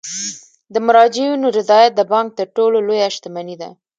د 0.73 0.75
مراجعینو 0.87 1.47
رضایت 1.57 1.91
د 1.95 2.01
بانک 2.11 2.27
تر 2.39 2.47
ټولو 2.55 2.77
لویه 2.87 3.07
شتمني 3.15 3.55
ده. 3.61 3.69